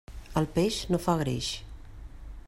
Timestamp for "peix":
0.55-0.79